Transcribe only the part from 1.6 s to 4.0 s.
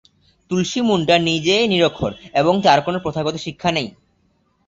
নিরক্ষর এবং তাঁর কোন প্রথাগত শিক্ষা নেই।